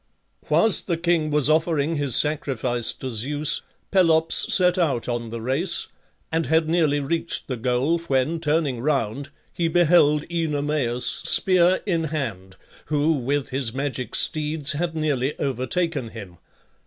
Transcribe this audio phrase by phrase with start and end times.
[0.49, 3.61] Whilst the king was offering his sacrifice to Zeus
[3.91, 5.89] Pelops set out on the race,
[6.31, 12.55] and had nearly reached the goal, when, turning round, he beheld Oenomaus, spear in hand,
[12.87, 16.39] who, with his magic steeds, had nearly overtaken him.